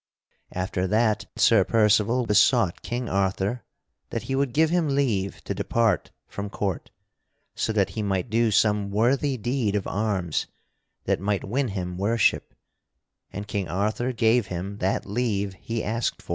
[0.53, 3.63] After that Sir Percival besought King Arthur
[4.09, 6.89] that he would give him leave to depart from court
[7.53, 10.47] so that he might do some worthy deed of arms
[11.03, 12.55] that might win him worship;
[13.31, 16.29] and King Arthur gave him that leave he asked for.